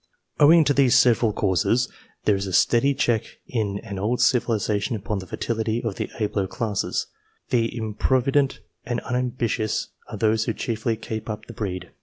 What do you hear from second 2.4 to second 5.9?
a steady check in an old civilization upon the fertility